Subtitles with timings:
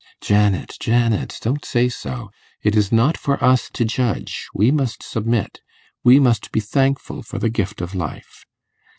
[0.19, 2.31] 'Janet, Janet, don't say so.
[2.63, 5.61] It is not for us to judge; we must submit;
[6.03, 8.47] we must be thankful for the gift of life.